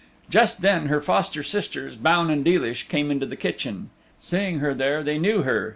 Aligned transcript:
Just 0.31 0.63
then 0.63 0.87
her 0.87 0.99
foster 0.99 1.43
sisters, 1.43 1.95
Baun 1.95 2.31
and 2.31 2.43
Deelish, 2.43 2.87
came 2.87 3.11
into 3.11 3.27
the 3.27 3.35
kitchen. 3.35 3.91
Seeing 4.19 4.57
her 4.57 4.73
there 4.73 5.03
they 5.03 5.19
knew 5.19 5.43
her. 5.43 5.69